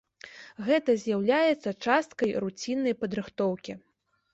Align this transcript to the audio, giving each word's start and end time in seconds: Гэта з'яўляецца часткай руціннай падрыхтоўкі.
Гэта 0.69 0.95
з'яўляецца 1.03 1.75
часткай 1.85 2.37
руціннай 2.49 3.01
падрыхтоўкі. 3.05 3.83